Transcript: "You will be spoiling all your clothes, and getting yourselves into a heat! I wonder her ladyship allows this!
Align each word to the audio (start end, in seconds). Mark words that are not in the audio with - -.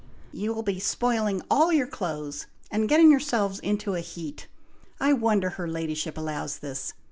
"You 0.31 0.51
will 0.51 0.63
be 0.63 0.79
spoiling 0.79 1.43
all 1.47 1.71
your 1.71 1.85
clothes, 1.85 2.47
and 2.71 2.89
getting 2.89 3.11
yourselves 3.11 3.59
into 3.59 3.93
a 3.93 3.99
heat! 3.99 4.47
I 4.99 5.13
wonder 5.13 5.51
her 5.51 5.67
ladyship 5.67 6.17
allows 6.17 6.57
this! 6.57 6.95